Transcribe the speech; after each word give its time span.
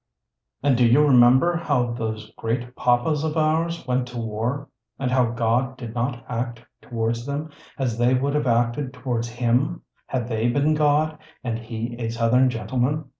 And 0.63 0.75
do 0.75 0.83
you 0.83 1.05
remember 1.05 1.55
how 1.55 1.91
those 1.93 2.33
great 2.35 2.75
Papas 2.75 3.23
of 3.23 3.37
ours 3.37 3.85
went 3.85 4.07
to 4.07 4.17
war? 4.17 4.67
And 4.97 5.11
how 5.11 5.25
God 5.25 5.77
did 5.77 5.93
not 5.93 6.25
act 6.27 6.65
towards 6.81 7.27
them 7.27 7.51
as 7.77 7.99
they 7.99 8.15
would 8.15 8.33
have 8.33 8.47
acted 8.47 8.93
towards 8.95 9.29
Him, 9.29 9.83
had 10.07 10.27
they 10.27 10.49
been 10.49 10.73
God 10.73 11.19
and 11.43 11.59
He 11.59 11.95
a 11.99 12.09
Southern 12.09 12.49
gentleman? 12.49 13.09